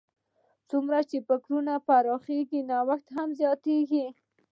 [0.69, 4.05] څومره چې فکرونه پراخېږي، نوښت هم زیاتیږي.